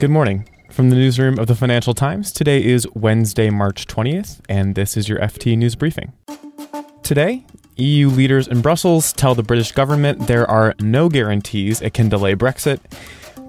Good 0.00 0.10
morning. 0.10 0.48
From 0.70 0.90
the 0.90 0.96
newsroom 0.96 1.40
of 1.40 1.48
the 1.48 1.56
Financial 1.56 1.92
Times, 1.92 2.30
today 2.30 2.64
is 2.64 2.86
Wednesday, 2.94 3.50
March 3.50 3.88
20th, 3.88 4.40
and 4.48 4.76
this 4.76 4.96
is 4.96 5.08
your 5.08 5.18
FT 5.18 5.58
News 5.58 5.74
Briefing. 5.74 6.12
Today, 7.02 7.44
EU 7.78 8.08
leaders 8.08 8.46
in 8.46 8.60
Brussels 8.60 9.12
tell 9.12 9.34
the 9.34 9.42
British 9.42 9.72
government 9.72 10.28
there 10.28 10.48
are 10.48 10.76
no 10.78 11.08
guarantees 11.08 11.82
it 11.82 11.94
can 11.94 12.08
delay 12.08 12.36
Brexit. 12.36 12.78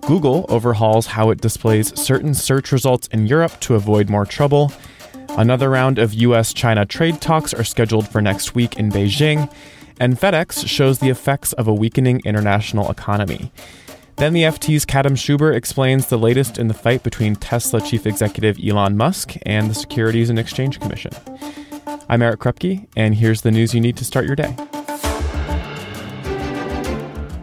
Google 0.08 0.48
overhauls 0.50 1.06
how 1.06 1.30
it 1.30 1.40
displays 1.40 1.96
certain 1.96 2.34
search 2.34 2.72
results 2.72 3.08
in 3.10 3.28
Europe 3.28 3.60
to 3.60 3.76
avoid 3.76 4.10
more 4.10 4.26
trouble. 4.26 4.74
Another 5.38 5.70
round 5.70 6.00
of 6.00 6.16
US 6.16 6.52
China 6.52 6.84
trade 6.84 7.22
talks 7.22 7.54
are 7.54 7.64
scheduled 7.64 8.10
for 8.10 8.22
next 8.22 8.56
week 8.56 8.76
in 8.78 8.92
Beijing. 8.92 9.54
And 10.00 10.18
FedEx 10.18 10.66
shows 10.68 10.98
the 10.98 11.10
effects 11.10 11.54
of 11.54 11.68
a 11.68 11.74
weakening 11.76 12.22
international 12.26 12.90
economy. 12.90 13.52
Then 14.20 14.34
the 14.34 14.44
FT's 14.44 14.86
Kadhim 14.86 15.16
Shubber 15.16 15.56
explains 15.56 16.08
the 16.08 16.18
latest 16.18 16.58
in 16.58 16.68
the 16.68 16.74
fight 16.74 17.04
between 17.04 17.38
Tesla 17.38 17.80
chief 17.80 18.06
executive 18.06 18.60
Elon 18.62 18.98
Musk 18.98 19.36
and 19.44 19.70
the 19.70 19.74
Securities 19.74 20.30
and 20.30 20.38
Exchange 20.38 20.78
Commission. 20.82 21.14
I'm 22.10 22.22
Eric 22.22 22.42
Krupke, 22.42 22.86
and 22.98 23.16
here's 23.16 23.44
the 23.44 23.52
news 23.52 23.74
you 23.74 23.80
need 23.80 23.96
to 23.96 24.04
start 24.04 24.26
your 24.26 24.36
day. 24.36 24.54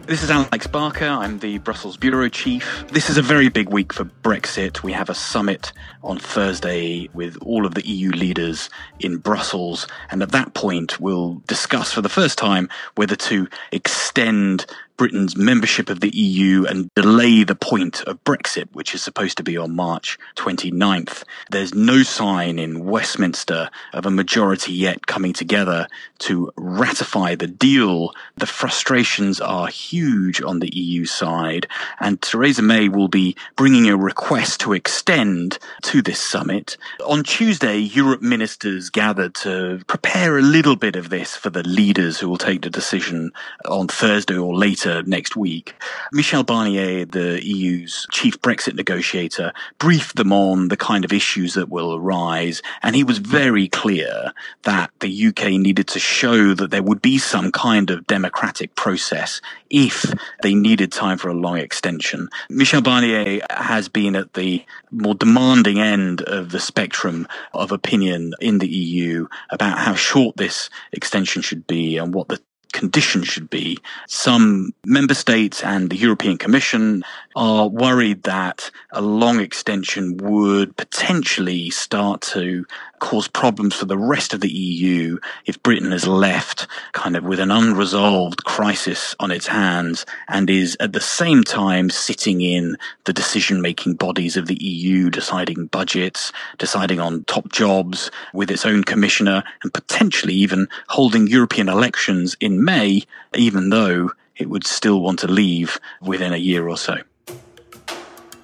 This 0.05 0.23
is 0.23 0.29
Alex 0.29 0.67
Barker. 0.67 1.05
I'm 1.05 1.39
the 1.39 1.57
Brussels 1.57 1.97
Bureau 1.97 2.29
Chief. 2.29 2.85
This 2.89 3.09
is 3.09 3.17
a 3.17 3.21
very 3.21 3.49
big 3.49 3.69
week 3.69 3.91
for 3.91 4.05
Brexit. 4.05 4.81
We 4.83 4.93
have 4.93 5.09
a 5.09 5.15
summit 5.15 5.73
on 6.03 6.17
Thursday 6.17 7.09
with 7.13 7.37
all 7.41 7.65
of 7.65 7.73
the 7.73 7.85
EU 7.85 8.11
leaders 8.11 8.69
in 8.99 9.17
Brussels. 9.17 9.85
And 10.09 10.21
at 10.21 10.31
that 10.31 10.53
point, 10.53 10.99
we'll 11.01 11.41
discuss 11.47 11.91
for 11.91 12.01
the 12.01 12.07
first 12.07 12.37
time 12.37 12.69
whether 12.95 13.17
to 13.17 13.49
extend 13.73 14.65
Britain's 14.97 15.37
membership 15.37 15.91
of 15.91 15.99
the 15.99 16.09
EU 16.09 16.65
and 16.65 16.93
delay 16.95 17.43
the 17.43 17.53
point 17.55 18.01
of 18.01 18.23
Brexit, 18.23 18.67
which 18.73 18.95
is 18.95 19.03
supposed 19.03 19.37
to 19.37 19.43
be 19.43 19.55
on 19.55 19.75
March 19.75 20.17
29th. 20.37 21.23
There's 21.51 21.75
no 21.75 22.01
sign 22.01 22.57
in 22.57 22.83
Westminster 22.83 23.69
of 23.93 24.07
a 24.07 24.11
majority 24.11 24.73
yet 24.73 25.05
coming 25.05 25.33
together 25.33 25.87
to 26.19 26.51
ratify 26.57 27.35
the 27.35 27.47
deal. 27.47 28.11
The 28.37 28.47
frustrations 28.47 29.39
are 29.39 29.67
huge 29.67 30.41
on 30.41 30.59
the 30.59 30.75
EU 30.75 31.05
side, 31.05 31.67
and 31.99 32.19
Theresa 32.19 32.63
May 32.63 32.89
will 32.89 33.07
be 33.07 33.35
bringing 33.55 33.87
a 33.87 33.95
request 33.95 34.61
to 34.61 34.73
extend 34.73 35.59
to 35.83 36.01
this 36.01 36.19
summit. 36.19 36.75
On 37.05 37.23
Tuesday, 37.23 37.77
Europe 37.77 38.23
ministers 38.23 38.89
gathered 38.89 39.35
to 39.35 39.81
prepare 39.85 40.39
a 40.39 40.41
little 40.41 40.75
bit 40.75 40.95
of 40.95 41.09
this 41.09 41.35
for 41.35 41.51
the 41.51 41.61
leaders 41.63 42.19
who 42.19 42.27
will 42.27 42.37
take 42.37 42.63
the 42.63 42.69
decision 42.71 43.31
on 43.65 43.87
Thursday 43.87 44.37
or 44.37 44.55
later 44.55 44.86
later 44.87 45.03
next 45.07 45.35
week, 45.35 45.75
Michel 46.11 46.43
Barnier, 46.43 47.05
the 47.05 47.45
EU's 47.45 48.07
chief 48.11 48.39
Brexit 48.41 48.75
negotiator, 48.75 49.53
briefed 49.79 50.15
them 50.15 50.31
on 50.31 50.69
the 50.69 50.77
kind 50.77 51.05
of 51.05 51.13
issues 51.13 51.53
that 51.53 51.69
will 51.69 51.95
arise. 51.95 52.61
And 52.83 52.95
he 52.95 53.03
was 53.03 53.17
very 53.17 53.67
clear 53.67 54.33
that 54.63 54.91
the 54.99 55.27
UK 55.27 55.51
needed 55.51 55.87
to 55.89 55.99
show 55.99 56.53
that 56.53 56.71
there 56.71 56.83
would 56.83 57.01
be 57.01 57.17
some 57.17 57.51
kind 57.51 57.89
of 57.89 58.07
democratic 58.07 58.75
process 58.75 59.41
if 59.69 60.13
they 60.41 60.53
needed 60.53 60.91
time 60.91 61.17
for 61.17 61.29
a 61.29 61.33
long 61.33 61.57
extension. 61.57 62.29
Michel 62.49 62.81
Barnier 62.81 63.41
has 63.49 63.89
been 63.89 64.15
at 64.15 64.33
the 64.33 64.63
more 64.91 65.15
demanding 65.15 65.79
end 65.79 66.21
of 66.21 66.51
the 66.51 66.59
spectrum 66.59 67.27
of 67.53 67.71
opinion 67.71 68.33
in 68.39 68.59
the 68.59 68.67
EU 68.67 69.27
about 69.49 69.77
how 69.77 69.93
short 69.93 70.37
this 70.37 70.69
extension 70.93 71.41
should 71.41 71.67
be 71.67 71.97
and 71.97 72.13
what 72.13 72.29
the 72.29 72.39
conditions 72.73 73.27
should 73.27 73.49
be. 73.49 73.77
Some 74.07 74.73
member 74.85 75.13
states 75.13 75.63
and 75.63 75.89
the 75.89 75.97
European 75.97 76.37
Commission 76.37 77.03
are 77.35 77.67
worried 77.67 78.23
that 78.23 78.71
a 78.91 79.01
long 79.01 79.39
extension 79.39 80.17
would 80.17 80.75
potentially 80.77 81.69
start 81.69 82.21
to 82.21 82.65
cause 82.99 83.27
problems 83.27 83.75
for 83.75 83.85
the 83.85 83.97
rest 83.97 84.33
of 84.33 84.41
the 84.41 84.49
EU 84.49 85.19
if 85.45 85.61
Britain 85.61 85.93
is 85.93 86.07
left 86.07 86.67
kind 86.93 87.15
of 87.15 87.23
with 87.23 87.39
an 87.39 87.51
unresolved 87.51 88.43
crisis 88.43 89.15
on 89.19 89.29
its 89.29 89.45
hands 89.47 90.05
and 90.27 90.49
is 90.49 90.75
at 90.79 90.93
the 90.93 90.99
same 90.99 91.43
time 91.43 91.89
sitting 91.89 92.41
in 92.41 92.75
the 93.05 93.13
decision 93.13 93.61
making 93.61 93.93
bodies 93.93 94.35
of 94.35 94.47
the 94.47 94.61
EU, 94.63 95.09
deciding 95.09 95.67
budgets, 95.67 96.31
deciding 96.57 96.99
on 96.99 97.23
top 97.25 97.51
jobs 97.51 98.09
with 98.33 98.49
its 98.49 98.65
own 98.65 98.83
commissioner, 98.83 99.43
and 99.63 99.73
potentially 99.73 100.33
even 100.33 100.67
holding 100.87 101.27
European 101.27 101.69
elections 101.69 102.35
in 102.39 102.56
May, 102.63 103.03
even 103.35 103.69
though 103.69 104.11
it 104.35 104.49
would 104.49 104.65
still 104.65 105.01
want 105.01 105.19
to 105.19 105.27
leave 105.27 105.79
within 106.01 106.33
a 106.33 106.37
year 106.37 106.67
or 106.67 106.77
so. 106.77 106.97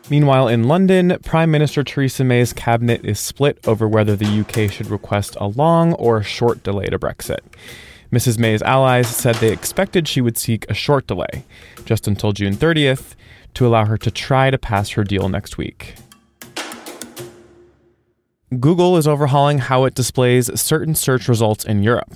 Meanwhile, 0.09 0.50
in 0.50 0.68
London, 0.68 1.18
Prime 1.24 1.50
Minister 1.50 1.84
Theresa 1.84 2.23
May's 2.23 2.52
cabinet 2.52 3.06
is 3.06 3.19
split 3.19 3.57
over 3.66 3.88
whether 3.88 4.16
the 4.16 4.41
UK 4.41 4.69
should 4.72 4.88
request 4.88 5.38
a 5.40 5.47
long 5.47 5.94
or 5.94 6.22
short 6.22 6.62
delay 6.63 6.88
to 6.88 7.00
Brexit. 7.00 7.40
Mrs. 8.12 8.38
May's 8.38 8.62
allies 8.62 9.07
said 9.07 9.35
they 9.35 9.52
expected 9.52 10.07
she 10.07 10.22
would 10.22 10.38
seek 10.38 10.69
a 10.69 10.73
short 10.73 11.07
delay, 11.07 11.46
just 11.85 12.07
until 12.07 12.31
June 12.31 12.56
30th, 12.56 13.16
to 13.53 13.66
allow 13.66 13.85
her 13.85 13.97
to 13.97 14.12
try 14.12 14.52
to 14.52 14.57
pass 14.57 14.90
her 14.90 15.03
deal 15.03 15.29
next 15.29 15.57
week. 15.57 15.96
Google 18.59 18.97
is 18.97 19.07
overhauling 19.07 19.59
how 19.59 19.85
it 19.85 19.96
displays 19.96 20.59
certain 20.59 20.96
search 20.96 21.28
results 21.28 21.66
in 21.66 21.81
Europe, 21.81 22.13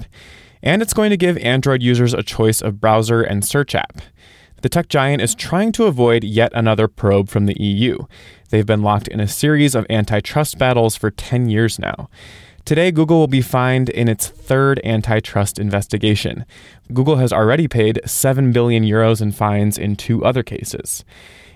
and 0.61 0.81
it's 0.81 0.93
going 0.93 1.09
to 1.09 1.17
give 1.17 1.37
Android 1.37 1.81
users 1.81 2.13
a 2.13 2.23
choice 2.23 2.61
of 2.61 2.79
browser 2.79 3.21
and 3.21 3.45
search 3.45 3.75
app. 3.75 4.01
The 4.61 4.69
tech 4.69 4.89
giant 4.89 5.21
is 5.21 5.35
trying 5.35 5.71
to 5.73 5.85
avoid 5.85 6.23
yet 6.23 6.51
another 6.55 6.87
probe 6.87 7.29
from 7.29 7.45
the 7.45 7.61
EU. 7.61 7.99
They've 8.49 8.65
been 8.65 8.81
locked 8.81 9.07
in 9.07 9.19
a 9.19 9.27
series 9.27 9.75
of 9.75 9.85
antitrust 9.89 10.57
battles 10.57 10.95
for 10.95 11.11
10 11.11 11.49
years 11.49 11.77
now. 11.77 12.09
Today, 12.65 12.91
Google 12.91 13.19
will 13.19 13.27
be 13.27 13.41
fined 13.41 13.87
in 13.87 14.09
its 14.09 14.27
third 14.27 14.81
antitrust 14.83 15.57
investigation. 15.57 16.45
Google 16.91 17.15
has 17.15 17.31
already 17.31 17.67
paid 17.67 18.01
7 18.05 18.51
billion 18.51 18.83
euros 18.83 19.21
in 19.21 19.31
fines 19.31 19.77
in 19.77 19.95
two 19.95 20.25
other 20.25 20.43
cases. 20.43 21.05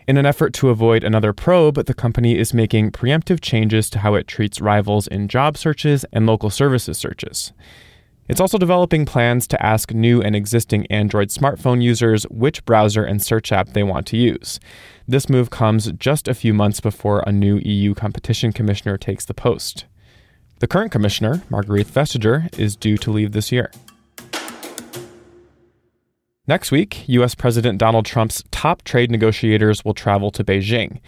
In 0.08 0.18
an 0.18 0.26
effort 0.26 0.54
to 0.54 0.70
avoid 0.70 1.04
another 1.04 1.34
probe, 1.34 1.86
the 1.86 1.94
company 1.94 2.38
is 2.38 2.54
making 2.54 2.92
preemptive 2.92 3.42
changes 3.42 3.90
to 3.90 4.00
how 4.00 4.16
it 4.16 4.28
treats 4.28 4.62
rivals 4.62 5.08
in 5.08 5.28
job 5.28 5.58
searches 5.58 6.06
and 6.14 6.26
local 6.26 6.50
services 6.50 6.98
searches. 6.98 7.52
It's 8.32 8.40
also 8.40 8.58
developing 8.58 9.06
plans 9.06 9.46
to 9.48 9.62
ask 9.62 9.94
new 9.94 10.22
and 10.22 10.38
existing 10.38 10.86
Android 10.86 11.32
smartphone 11.32 11.84
users 11.84 12.24
which 12.30 12.64
browser 12.64 13.04
and 13.04 13.22
search 13.22 13.52
app 13.52 13.74
they 13.74 13.84
want 13.84 14.08
to 14.08 14.16
use. 14.16 14.58
This 15.06 15.28
move 15.28 15.50
comes 15.50 15.92
just 15.92 16.30
a 16.30 16.34
few 16.34 16.54
months 16.54 16.80
before 16.80 17.26
a 17.28 17.34
new 17.34 17.58
EU 17.58 17.94
competition 17.94 18.54
commissioner 18.54 18.98
takes 18.98 19.26
the 19.26 19.34
post. 19.34 19.84
The 20.60 20.68
current 20.68 20.94
commissioner, 20.94 21.44
Margrethe 21.50 21.92
Vestager, 21.92 22.58
is 22.58 22.78
due 22.78 22.98
to 23.00 23.12
leave 23.12 23.34
this 23.34 23.52
year. 23.52 23.70
Next 26.48 26.72
week, 26.72 27.04
US 27.10 27.36
President 27.36 27.80
Donald 27.80 28.06
Trump's 28.06 28.46
top 28.50 28.84
trade 28.84 29.12
negotiators 29.12 29.84
will 29.84 29.94
travel 29.94 30.32
to 30.32 30.44
Beijing. 30.46 31.02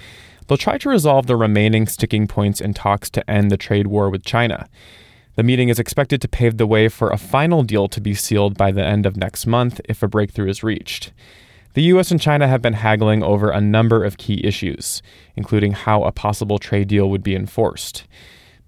They'll 0.45 0.57
try 0.57 0.77
to 0.77 0.89
resolve 0.89 1.27
the 1.27 1.37
remaining 1.37 1.87
sticking 1.87 2.27
points 2.27 2.59
in 2.59 2.73
talks 2.73 3.09
to 3.11 3.29
end 3.31 3.49
the 3.49 3.55
trade 3.55 3.87
war 3.87 4.09
with 4.09 4.25
China. 4.25 4.67
The 5.35 5.43
meeting 5.43 5.69
is 5.69 5.79
expected 5.79 6.21
to 6.21 6.27
pave 6.27 6.57
the 6.57 6.67
way 6.67 6.87
for 6.89 7.09
a 7.09 7.17
final 7.17 7.63
deal 7.63 7.87
to 7.87 7.99
be 7.99 8.13
sealed 8.13 8.55
by 8.55 8.71
the 8.71 8.85
end 8.85 9.07
of 9.07 9.17
next 9.17 9.47
month 9.47 9.81
if 9.85 10.03
a 10.03 10.07
breakthrough 10.07 10.49
is 10.49 10.63
reached. 10.63 11.11
The 11.73 11.81
US 11.83 12.11
and 12.11 12.21
China 12.21 12.47
have 12.47 12.61
been 12.61 12.73
haggling 12.73 13.23
over 13.23 13.49
a 13.49 13.59
number 13.59 14.03
of 14.03 14.17
key 14.17 14.45
issues, 14.45 15.01
including 15.35 15.71
how 15.71 16.03
a 16.03 16.11
possible 16.11 16.59
trade 16.59 16.87
deal 16.87 17.09
would 17.09 17.23
be 17.23 17.35
enforced. 17.35 18.05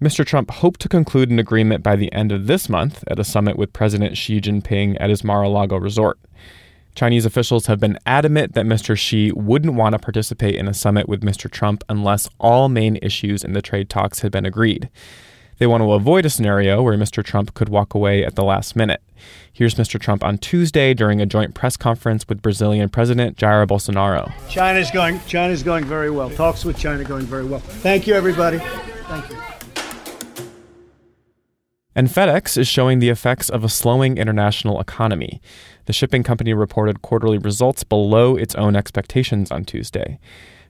Mr. 0.02 0.26
Trump 0.26 0.50
hoped 0.50 0.80
to 0.80 0.88
conclude 0.88 1.30
an 1.30 1.38
agreement 1.38 1.84
by 1.84 1.94
the 1.94 2.12
end 2.12 2.32
of 2.32 2.48
this 2.48 2.68
month 2.68 3.04
at 3.06 3.20
a 3.20 3.24
summit 3.24 3.56
with 3.56 3.72
President 3.72 4.16
Xi 4.16 4.40
Jinping 4.40 4.96
at 4.98 5.08
his 5.08 5.22
Mar 5.22 5.42
a 5.42 5.48
Lago 5.48 5.76
resort. 5.76 6.18
Chinese 6.96 7.24
officials 7.24 7.66
have 7.66 7.78
been 7.78 7.98
adamant 8.06 8.54
that 8.54 8.66
Mr. 8.66 8.98
Xi 8.98 9.30
wouldn't 9.32 9.74
want 9.74 9.92
to 9.92 10.00
participate 10.00 10.56
in 10.56 10.66
a 10.66 10.74
summit 10.74 11.08
with 11.08 11.22
Mr. 11.22 11.48
Trump 11.48 11.84
unless 11.88 12.28
all 12.40 12.68
main 12.68 12.98
issues 13.02 13.44
in 13.44 13.52
the 13.52 13.62
trade 13.62 13.88
talks 13.88 14.20
had 14.20 14.32
been 14.32 14.46
agreed. 14.46 14.90
They 15.58 15.66
want 15.66 15.82
to 15.82 15.92
avoid 15.92 16.26
a 16.26 16.30
scenario 16.30 16.82
where 16.82 16.96
Mr. 16.96 17.24
Trump 17.24 17.54
could 17.54 17.68
walk 17.68 17.94
away 17.94 18.24
at 18.24 18.34
the 18.34 18.44
last 18.44 18.76
minute. 18.76 19.02
Here's 19.52 19.74
Mr. 19.76 19.98
Trump 19.98 20.22
on 20.22 20.36
Tuesday 20.36 20.92
during 20.92 21.20
a 21.22 21.26
joint 21.26 21.54
press 21.54 21.76
conference 21.76 22.28
with 22.28 22.42
Brazilian 22.42 22.90
President 22.90 23.38
Jair 23.38 23.66
Bolsonaro. 23.66 24.30
China's 24.48 24.90
going 24.90 25.18
China's 25.26 25.62
going 25.62 25.84
very 25.84 26.10
well. 26.10 26.28
Talks 26.28 26.64
with 26.64 26.76
China 26.78 27.04
going 27.04 27.24
very 27.24 27.44
well. 27.44 27.60
Thank 27.60 28.06
you 28.06 28.14
everybody. 28.14 28.58
Thank 28.58 29.30
you. 29.30 29.38
And 31.94 32.08
FedEx 32.08 32.58
is 32.58 32.68
showing 32.68 32.98
the 32.98 33.08
effects 33.08 33.48
of 33.48 33.64
a 33.64 33.70
slowing 33.70 34.18
international 34.18 34.78
economy. 34.78 35.40
The 35.86 35.94
shipping 35.94 36.22
company 36.22 36.52
reported 36.52 37.00
quarterly 37.00 37.38
results 37.38 37.84
below 37.84 38.36
its 38.36 38.54
own 38.56 38.76
expectations 38.76 39.50
on 39.50 39.64
Tuesday. 39.64 40.18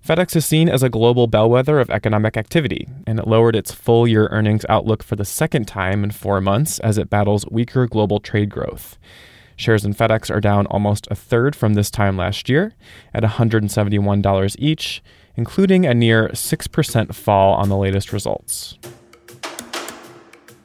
FedEx 0.06 0.36
is 0.36 0.46
seen 0.46 0.68
as 0.68 0.84
a 0.84 0.88
global 0.88 1.26
bellwether 1.26 1.80
of 1.80 1.90
economic 1.90 2.36
activity, 2.36 2.86
and 3.08 3.18
it 3.18 3.26
lowered 3.26 3.56
its 3.56 3.72
full 3.72 4.06
year 4.06 4.28
earnings 4.30 4.64
outlook 4.68 5.02
for 5.02 5.16
the 5.16 5.24
second 5.24 5.66
time 5.66 6.04
in 6.04 6.12
four 6.12 6.40
months 6.40 6.78
as 6.78 6.96
it 6.96 7.10
battles 7.10 7.44
weaker 7.50 7.88
global 7.88 8.20
trade 8.20 8.48
growth. 8.48 8.98
Shares 9.56 9.84
in 9.84 9.94
FedEx 9.94 10.32
are 10.32 10.40
down 10.40 10.66
almost 10.66 11.08
a 11.10 11.16
third 11.16 11.56
from 11.56 11.74
this 11.74 11.90
time 11.90 12.16
last 12.16 12.48
year 12.48 12.72
at 13.12 13.24
$171 13.24 14.56
each, 14.60 15.02
including 15.34 15.86
a 15.86 15.92
near 15.92 16.28
6% 16.28 17.12
fall 17.12 17.54
on 17.54 17.68
the 17.68 17.76
latest 17.76 18.12
results. 18.12 18.78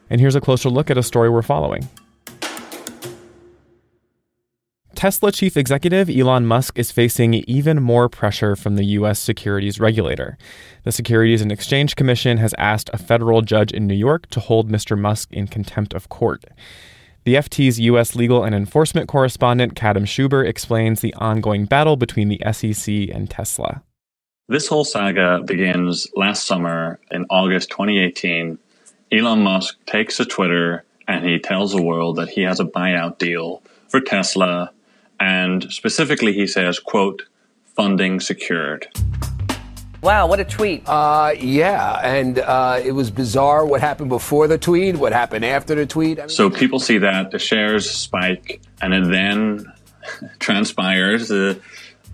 And 0.07 0.21
here's 0.21 0.35
a 0.35 0.41
closer 0.41 0.69
look 0.69 0.91
at 0.91 0.99
a 0.99 1.03
story 1.03 1.31
we're 1.31 1.41
following. 1.41 1.89
Tesla 5.01 5.31
chief 5.31 5.57
executive 5.57 6.11
Elon 6.11 6.45
Musk 6.45 6.77
is 6.77 6.91
facing 6.91 7.33
even 7.33 7.81
more 7.81 8.07
pressure 8.07 8.55
from 8.55 8.75
the 8.75 8.85
U.S. 8.99 9.19
securities 9.19 9.79
regulator. 9.79 10.37
The 10.83 10.91
Securities 10.91 11.41
and 11.41 11.51
Exchange 11.51 11.95
Commission 11.95 12.37
has 12.37 12.53
asked 12.59 12.91
a 12.93 12.99
federal 12.99 13.41
judge 13.41 13.71
in 13.71 13.87
New 13.87 13.95
York 13.95 14.29
to 14.29 14.39
hold 14.39 14.69
Mr. 14.69 14.95
Musk 14.95 15.33
in 15.33 15.47
contempt 15.47 15.95
of 15.95 16.09
court. 16.09 16.45
The 17.23 17.33
FT's 17.33 17.79
U.S. 17.79 18.15
legal 18.15 18.43
and 18.43 18.53
enforcement 18.53 19.07
correspondent, 19.07 19.73
Kadhim 19.73 20.05
Shubber, 20.05 20.47
explains 20.47 21.01
the 21.01 21.15
ongoing 21.15 21.65
battle 21.65 21.95
between 21.95 22.27
the 22.27 22.39
SEC 22.51 23.09
and 23.11 23.27
Tesla. 23.27 23.81
This 24.49 24.67
whole 24.67 24.85
saga 24.85 25.41
begins 25.43 26.07
last 26.15 26.45
summer 26.45 26.99
in 27.09 27.25
August 27.31 27.71
2018. 27.71 28.59
Elon 29.11 29.41
Musk 29.41 29.83
takes 29.87 30.17
to 30.17 30.25
Twitter 30.25 30.85
and 31.07 31.25
he 31.25 31.39
tells 31.39 31.71
the 31.73 31.81
world 31.81 32.17
that 32.17 32.29
he 32.29 32.43
has 32.43 32.59
a 32.59 32.65
buyout 32.65 33.17
deal 33.17 33.63
for 33.87 33.99
Tesla 33.99 34.71
and 35.21 35.71
specifically 35.71 36.33
he 36.33 36.47
says, 36.47 36.79
quote, 36.79 37.21
funding 37.75 38.19
secured. 38.19 38.87
Wow, 40.01 40.25
what 40.25 40.39
a 40.39 40.43
tweet. 40.43 40.81
Uh, 40.89 41.35
yeah, 41.39 41.99
and 42.03 42.39
uh, 42.39 42.81
it 42.83 42.93
was 42.93 43.11
bizarre 43.11 43.63
what 43.63 43.81
happened 43.81 44.09
before 44.09 44.47
the 44.47 44.57
tweet, 44.57 44.95
what 44.95 45.13
happened 45.13 45.45
after 45.45 45.75
the 45.75 45.85
tweet. 45.85 46.17
I 46.17 46.23
mean, 46.23 46.29
so 46.29 46.49
people 46.49 46.79
see 46.79 46.97
that, 46.97 47.29
the 47.29 47.37
shares 47.37 47.89
spike, 47.89 48.61
and 48.81 48.95
it 48.95 49.07
then 49.11 49.71
transpires. 50.39 51.29
Uh, 51.29 51.53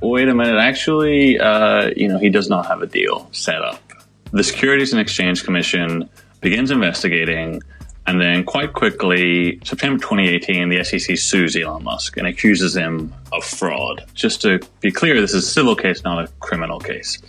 wait 0.01 0.27
a 0.27 0.35
minute, 0.35 0.59
actually, 0.59 1.39
uh, 1.39 1.91
you 1.95 2.09
know, 2.09 2.19
he 2.19 2.29
does 2.29 2.49
not 2.49 2.65
have 2.65 2.81
a 2.81 2.87
deal 2.87 3.29
set 3.31 3.61
up. 3.61 3.81
The 4.31 4.43
Securities 4.43 4.91
and 4.91 4.99
Exchange 4.99 5.45
Commission 5.45 6.09
begins 6.41 6.71
investigating 6.71 7.63
and 8.07 8.21
then 8.21 8.45
quite 8.45 8.71
quickly, 8.71 9.59
September 9.65 9.99
2018, 9.99 10.69
the 10.69 10.81
SEC 10.85 11.17
sues 11.17 11.57
Elon 11.57 11.83
Musk 11.83 12.15
and 12.15 12.25
accuses 12.25 12.75
him 12.75 13.13
of 13.33 13.43
fraud. 13.43 14.05
Just 14.13 14.41
to 14.43 14.61
be 14.79 14.93
clear, 14.93 15.19
this 15.19 15.33
is 15.33 15.43
a 15.43 15.51
civil 15.51 15.75
case, 15.75 16.03
not 16.05 16.23
a 16.23 16.31
criminal 16.39 16.79
case. 16.79 17.19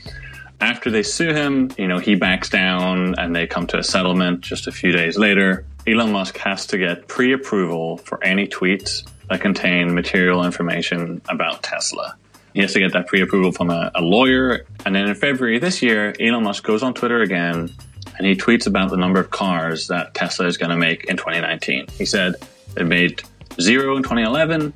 After 0.60 0.88
they 0.88 1.02
sue 1.02 1.34
him, 1.34 1.72
you 1.76 1.88
know, 1.88 1.98
he 1.98 2.14
backs 2.14 2.48
down 2.48 3.16
and 3.18 3.34
they 3.34 3.44
come 3.46 3.66
to 3.68 3.78
a 3.78 3.82
settlement 3.82 4.40
just 4.40 4.68
a 4.68 4.72
few 4.72 4.92
days 4.92 5.18
later. 5.18 5.64
Elon 5.84 6.12
Musk 6.12 6.36
has 6.38 6.64
to 6.68 6.78
get 6.78 7.08
pre-approval 7.08 7.96
for 7.98 8.22
any 8.22 8.46
tweets 8.46 9.04
that 9.28 9.40
contain 9.40 9.94
material 9.94 10.44
information 10.44 11.20
about 11.28 11.64
Tesla. 11.64 12.16
He 12.54 12.60
has 12.60 12.72
to 12.74 12.78
get 12.78 12.92
that 12.92 13.08
pre-approval 13.08 13.50
from 13.50 13.70
a, 13.70 13.90
a 13.96 14.00
lawyer. 14.00 14.64
And 14.86 14.94
then 14.94 15.08
in 15.08 15.14
February 15.16 15.58
this 15.58 15.82
year, 15.82 16.14
Elon 16.20 16.44
Musk 16.44 16.62
goes 16.62 16.84
on 16.84 16.94
Twitter 16.94 17.20
again 17.20 17.74
and 18.18 18.26
he 18.26 18.34
tweets 18.34 18.66
about 18.66 18.90
the 18.90 18.96
number 18.96 19.20
of 19.20 19.30
cars 19.30 19.86
that 19.88 20.14
Tesla 20.14 20.46
is 20.46 20.56
going 20.56 20.70
to 20.70 20.76
make 20.76 21.04
in 21.04 21.16
2019. 21.16 21.86
He 21.96 22.04
said 22.04 22.34
it 22.76 22.84
made 22.84 23.22
zero 23.60 23.96
in 23.96 24.02
2011, 24.02 24.72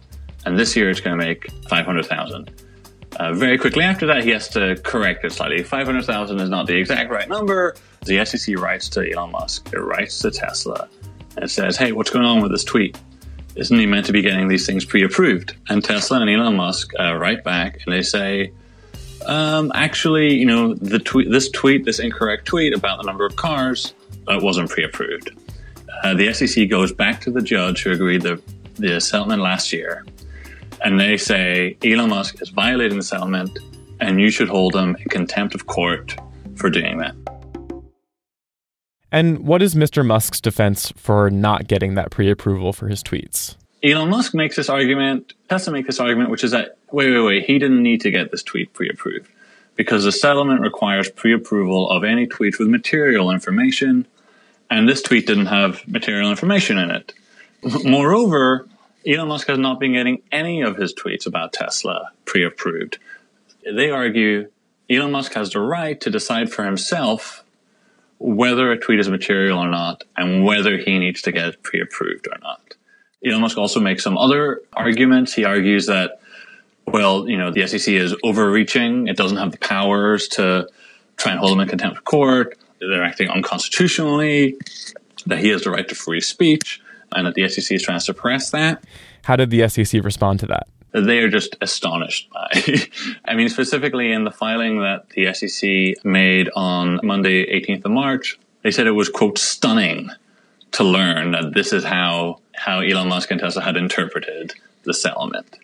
and 0.47 0.59
this 0.59 0.75
year 0.77 0.91
it's 0.91 1.01
going 1.01 1.19
to 1.19 1.25
make 1.25 1.51
500,000. 1.69 2.51
Uh, 3.17 3.35
very 3.35 3.59
quickly 3.59 3.85
after 3.85 4.07
that, 4.07 4.25
he 4.25 4.31
has 4.31 4.49
to 4.49 4.77
correct 4.85 5.25
it 5.25 5.33
slightly. 5.33 5.63
500,000 5.63 6.41
is 6.41 6.49
not 6.49 6.67
the 6.67 6.77
exact 6.77 7.11
right 7.11 7.29
number. 7.29 7.75
The 8.07 8.25
SEC 8.25 8.59
writes 8.59 8.89
to 8.91 9.13
Elon 9.13 9.33
Musk, 9.33 9.71
it 9.73 9.79
writes 9.79 10.19
to 10.21 10.31
Tesla, 10.31 10.89
and 11.37 11.51
says, 11.51 11.77
Hey, 11.77 11.93
what's 11.93 12.11
going 12.11 12.25
on 12.25 12.41
with 12.41 12.53
this 12.53 12.65
tweet? 12.65 12.99
Isn't 13.55 13.79
he 13.79 13.85
meant 13.85 14.07
to 14.07 14.13
be 14.13 14.23
getting 14.23 14.49
these 14.49 14.67
things 14.67 14.85
pre 14.85 15.03
approved? 15.05 15.55
And 15.69 15.85
Tesla 15.85 16.21
and 16.21 16.31
Elon 16.31 16.57
Musk 16.57 16.93
uh, 16.99 17.15
write 17.15 17.45
back 17.45 17.81
and 17.85 17.95
they 17.95 18.03
say, 18.03 18.53
um, 19.27 19.73
actually, 19.75 20.35
you 20.35 20.47
know, 20.47 20.75
the 20.75 20.99
tweet, 20.99 21.31
this 21.31 21.51
tweet, 21.51 21.85
this 21.85 21.99
incorrect 21.99 22.47
tweet 22.47 22.75
about 22.75 22.99
the 22.99 23.05
number 23.05 23.25
of 23.25 23.37
cars, 23.37 23.95
uh, 24.29 24.39
wasn't 24.41 24.71
pre-approved. 24.71 25.31
Uh, 26.03 26.15
the 26.15 26.33
SEC 26.33 26.69
goes 26.69 26.93
back 26.93 27.21
to 27.21 27.31
the 27.31 27.43
judge 27.43 27.83
who 27.83 27.93
agreed 27.93 28.23
the 28.23 28.41
the 28.77 29.01
settlement 29.01 29.43
last 29.43 29.73
year, 29.73 30.05
and 30.85 30.99
they 30.99 31.17
say 31.17 31.77
Elon 31.85 32.09
Musk 32.09 32.41
is 32.41 32.49
violating 32.49 32.97
the 32.97 33.05
settlement, 33.05 33.59
and 34.01 34.21
you 34.21 34.31
should 34.31 34.49
hold 34.49 34.75
him 34.75 34.97
in 34.97 35.05
contempt 35.11 35.55
of 35.55 35.67
court 35.67 36.17
for 36.57 36.71
doing 36.71 36.99
that. 36.99 37.15
And 39.11 39.47
what 39.47 39.61
is 39.61 39.75
Mr. 39.75 40.05
Musk's 40.05 40.41
defense 40.41 40.91
for 40.97 41.29
not 41.29 41.69
getting 41.69 41.95
that 41.95 42.11
pre-approval 42.11 42.73
for 42.73 42.89
his 42.89 43.03
tweets? 43.03 43.57
Elon 43.85 44.11
Musk 44.11 44.35
makes 44.35 44.57
this 44.57 44.69
argument, 44.69 45.33
Tesla 45.49 45.73
makes 45.73 45.89
this 45.89 45.99
argument, 45.99 46.31
which 46.31 46.45
is 46.45 46.53
that, 46.53 46.77
wait, 46.93 47.11
wait, 47.11 47.21
wait, 47.21 47.45
he 47.45 47.59
didn't 47.59 47.83
need 47.83 48.01
to 48.03 48.11
get 48.11 48.31
this 48.31 48.43
tweet 48.43 48.73
pre 48.73 48.89
approved 48.89 49.29
because 49.75 50.05
the 50.05 50.13
settlement 50.13 50.61
requires 50.61 51.11
pre 51.11 51.33
approval 51.33 51.91
of 51.91 52.05
any 52.05 52.27
tweet 52.27 52.59
with 52.59 52.69
material 52.69 53.31
information, 53.31 54.07
and 54.71 54.89
this 54.89 55.03
tweet 55.03 55.27
didn't 55.27 55.47
have 55.47 55.87
material 55.89 56.31
information 56.31 56.79
in 56.79 56.91
it. 56.91 57.13
Moreover, 57.85 58.69
Elon 59.07 59.29
Musk 59.29 59.49
has 59.49 59.59
not 59.59 59.81
been 59.81 59.95
getting 59.95 60.23
any 60.31 60.63
of 60.63 60.77
his 60.77 60.95
tweets 60.95 61.27
about 61.27 61.53
Tesla 61.53 62.13
pre 62.25 62.45
approved. 62.45 62.99
They 63.65 63.91
argue 63.91 64.51
Elon 64.89 65.11
Musk 65.11 65.35
has 65.35 65.51
the 65.51 65.61
right 65.61 66.01
to 66.01 66.11
decide 66.11 66.53
for 66.53 66.65
himself 66.65 67.45
whether 68.19 68.71
a 68.71 68.79
tweet 68.79 69.01
is 69.01 69.09
material 69.09 69.59
or 69.59 69.69
not 69.69 70.05
and 70.17 70.45
whether 70.45 70.77
he 70.77 71.01
needs 71.01 71.23
to 71.23 71.33
get 71.33 71.49
it 71.49 71.63
pre 71.63 71.81
approved 71.81 72.29
or 72.29 72.39
not. 72.41 72.75
Elon 73.25 73.41
Musk 73.41 73.57
also 73.59 73.81
makes 73.81 74.03
some 74.03 74.19
other 74.19 74.63
arguments. 74.73 75.33
He 75.33 75.45
argues 75.45 75.87
that, 75.87 76.21
well, 76.87 77.29
you 77.29 77.37
know, 77.37 77.51
the 77.51 77.67
SEC 77.67 77.95
is 77.95 78.15
overreaching. 78.25 79.07
It 79.07 79.17
doesn't 79.17 79.37
have 79.37 79.53
the 79.53 79.59
powers 79.59 80.29
to 80.29 80.69
try 81.17 81.33
and 81.33 81.41
hold 81.41 81.53
them 81.53 81.61
in 81.61 81.69
contempt 81.69 81.99
of 81.99 82.05
court. 82.05 82.59
They're 82.81 83.05
acting 83.05 83.29
unconstitutionally, 83.29 84.57
that 85.27 85.39
he 85.39 85.49
has 85.51 85.63
the 85.63 85.71
right 85.71 85.89
to 85.89 85.95
free 85.95 86.21
speech, 86.21 86.81
and 87.13 87.27
that 87.27 87.35
the 87.35 87.49
SEC 87.49 87.77
is 87.77 87.83
trying 87.83 87.99
to 87.99 88.05
suppress 88.05 88.51
that. 88.51 88.83
How 89.23 89.37
did 89.37 89.51
the 89.51 89.69
SEC 89.69 90.03
respond 90.03 90.41
to 90.41 90.47
that? 90.47 90.67
They 90.91 91.19
are 91.19 91.29
just 91.29 91.57
astonished 91.61 92.29
by. 92.31 92.51
I 93.25 93.35
mean, 93.35 93.49
specifically 93.49 94.13
in 94.13 94.25
the 94.25 94.31
filing 94.31 94.81
that 94.81 95.09
the 95.11 95.33
SEC 95.33 96.05
made 96.05 96.51
on 96.55 97.01
Monday, 97.03 97.47
18th 97.47 97.85
of 97.85 97.93
March, 97.93 98.39
they 98.63 98.71
said 98.71 98.87
it 98.87 98.93
was, 98.93 99.09
quote, 99.09 99.39
stunning 99.39 100.11
to 100.73 100.85
learn 100.85 101.33
that 101.33 101.55
this 101.55 101.73
is 101.73 101.85
how 101.85 102.41
how 102.55 102.81
Elon 102.81 103.09
Musk 103.09 103.31
and 103.31 103.41
Tesla 103.41 103.63
had 103.63 103.77
interpreted 103.77 104.53
the 104.85 104.95
settlement. 104.95 105.59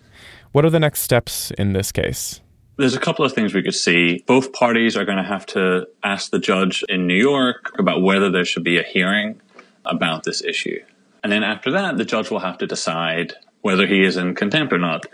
What 0.52 0.64
are 0.64 0.70
the 0.70 0.80
next 0.80 1.02
steps 1.02 1.50
in 1.52 1.72
this 1.72 1.92
case? 1.92 2.40
There's 2.76 2.94
a 2.94 3.00
couple 3.00 3.24
of 3.24 3.32
things 3.32 3.54
we 3.54 3.62
could 3.62 3.74
see. 3.74 4.22
Both 4.26 4.52
parties 4.52 4.96
are 4.96 5.04
going 5.04 5.18
to 5.18 5.24
have 5.24 5.46
to 5.46 5.88
ask 6.02 6.30
the 6.30 6.38
judge 6.38 6.84
in 6.88 7.06
New 7.06 7.16
York 7.16 7.72
about 7.78 8.02
whether 8.02 8.30
there 8.30 8.44
should 8.44 8.64
be 8.64 8.78
a 8.78 8.82
hearing 8.82 9.40
about 9.84 10.24
this 10.24 10.42
issue. 10.42 10.80
And 11.22 11.32
then 11.32 11.42
after 11.42 11.72
that, 11.72 11.96
the 11.96 12.04
judge 12.04 12.30
will 12.30 12.38
have 12.38 12.58
to 12.58 12.66
decide 12.66 13.34
whether 13.62 13.86
he 13.86 14.04
is 14.04 14.16
in 14.16 14.34
contempt 14.36 14.72
or 14.72 14.78
not. 14.78 15.06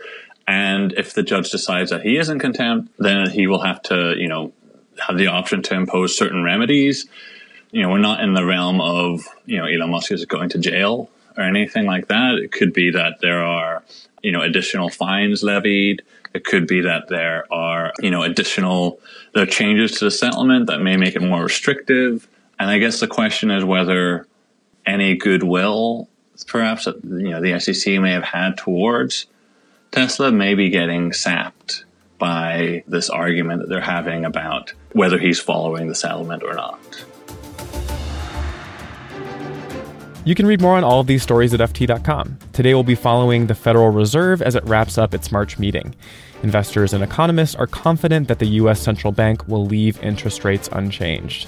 And 0.46 0.92
if 0.92 1.14
the 1.14 1.22
judge 1.22 1.50
decides 1.50 1.90
that 1.90 2.02
he 2.02 2.18
is 2.18 2.28
in 2.28 2.38
contempt, 2.38 2.92
then 2.98 3.30
he 3.30 3.46
will 3.46 3.62
have 3.62 3.80
to, 3.84 4.14
you 4.16 4.28
know, 4.28 4.52
have 5.06 5.16
the 5.16 5.28
option 5.28 5.62
to 5.62 5.74
impose 5.74 6.16
certain 6.16 6.44
remedies 6.44 7.06
you 7.74 7.82
know, 7.82 7.88
we're 7.88 7.98
not 7.98 8.20
in 8.20 8.34
the 8.34 8.44
realm 8.44 8.80
of, 8.80 9.26
you 9.46 9.58
know, 9.58 9.64
Elon 9.64 9.90
Musk 9.90 10.12
is 10.12 10.24
going 10.26 10.48
to 10.50 10.58
jail 10.58 11.10
or 11.36 11.44
anything 11.44 11.86
like 11.86 12.08
that. 12.08 12.34
It 12.34 12.52
could 12.52 12.72
be 12.72 12.90
that 12.90 13.20
there 13.20 13.44
are, 13.44 13.82
you 14.22 14.32
know, 14.32 14.42
additional 14.42 14.88
fines 14.88 15.42
levied. 15.42 16.02
It 16.34 16.44
could 16.44 16.66
be 16.66 16.80
that 16.82 17.08
there 17.08 17.46
are, 17.52 17.92
you 18.00 18.10
know, 18.10 18.22
additional 18.22 19.00
there 19.34 19.42
are 19.42 19.46
changes 19.46 19.98
to 19.98 20.04
the 20.04 20.10
settlement 20.10 20.66
that 20.66 20.80
may 20.80 20.96
make 20.96 21.16
it 21.16 21.22
more 21.22 21.42
restrictive. 21.42 22.28
And 22.58 22.70
I 22.70 22.78
guess 22.78 23.00
the 23.00 23.08
question 23.08 23.50
is 23.50 23.64
whether 23.64 24.26
any 24.86 25.16
goodwill, 25.16 26.08
perhaps, 26.46 26.86
you 26.86 27.30
know, 27.30 27.40
the 27.40 27.58
SEC 27.58 28.00
may 28.00 28.12
have 28.12 28.24
had 28.24 28.56
towards 28.56 29.26
Tesla 29.90 30.32
may 30.32 30.54
be 30.54 30.70
getting 30.70 31.12
sapped 31.12 31.84
by 32.18 32.82
this 32.86 33.10
argument 33.10 33.60
that 33.60 33.68
they're 33.68 33.80
having 33.80 34.24
about 34.24 34.72
whether 34.92 35.18
he's 35.18 35.40
following 35.40 35.88
the 35.88 35.94
settlement 35.94 36.42
or 36.42 36.54
not. 36.54 37.04
You 40.26 40.34
can 40.34 40.46
read 40.46 40.62
more 40.62 40.74
on 40.74 40.84
all 40.84 41.00
of 41.00 41.06
these 41.06 41.22
stories 41.22 41.52
at 41.52 41.60
FT.com. 41.60 42.38
Today 42.54 42.72
we'll 42.72 42.82
be 42.82 42.94
following 42.94 43.46
the 43.46 43.54
Federal 43.54 43.90
Reserve 43.90 44.40
as 44.40 44.54
it 44.54 44.64
wraps 44.64 44.96
up 44.96 45.12
its 45.12 45.30
March 45.30 45.58
meeting. 45.58 45.94
Investors 46.42 46.94
and 46.94 47.04
economists 47.04 47.54
are 47.54 47.66
confident 47.66 48.28
that 48.28 48.38
the 48.38 48.46
U.S. 48.46 48.80
central 48.80 49.12
bank 49.12 49.46
will 49.46 49.66
leave 49.66 50.02
interest 50.02 50.42
rates 50.42 50.70
unchanged. 50.72 51.46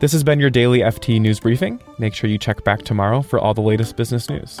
This 0.00 0.12
has 0.12 0.22
been 0.22 0.40
your 0.40 0.50
daily 0.50 0.80
FT 0.80 1.18
News 1.18 1.40
Briefing. 1.40 1.80
Make 1.98 2.14
sure 2.14 2.28
you 2.28 2.36
check 2.38 2.62
back 2.64 2.82
tomorrow 2.82 3.22
for 3.22 3.38
all 3.38 3.54
the 3.54 3.62
latest 3.62 3.96
business 3.96 4.28
news. 4.28 4.60